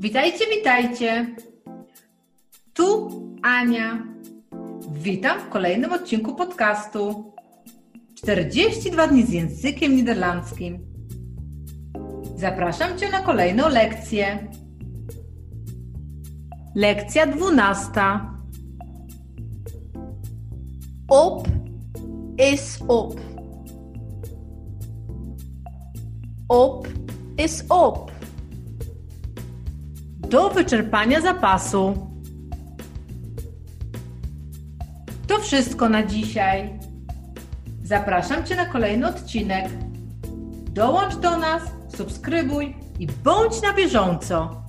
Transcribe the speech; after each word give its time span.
Witajcie, 0.00 0.44
witajcie. 0.56 1.34
Tu 2.74 3.10
Ania. 3.42 4.02
Witam 4.92 5.40
w 5.40 5.48
kolejnym 5.48 5.92
odcinku 5.92 6.34
podcastu 6.34 7.32
42 8.14 9.06
dni 9.06 9.26
z 9.26 9.32
językiem 9.32 9.96
niderlandzkim. 9.96 10.78
Zapraszam 12.36 12.98
Cię 12.98 13.08
na 13.08 13.20
kolejną 13.20 13.68
lekcję. 13.68 14.48
Lekcja 16.74 17.26
12. 17.26 18.20
Op 21.08 21.48
is 22.52 22.78
op. 22.88 23.20
Op 26.48 26.88
is 27.38 27.64
op. 27.68 28.17
Do 30.28 30.50
wyczerpania 30.50 31.20
zapasu. 31.20 32.08
To 35.26 35.38
wszystko 35.38 35.88
na 35.88 36.02
dzisiaj. 36.02 36.78
Zapraszam 37.84 38.44
Cię 38.44 38.56
na 38.56 38.66
kolejny 38.66 39.08
odcinek. 39.08 39.68
Dołącz 40.70 41.16
do 41.16 41.38
nas, 41.38 41.62
subskrybuj 41.96 42.76
i 42.98 43.06
bądź 43.06 43.62
na 43.62 43.72
bieżąco. 43.72 44.62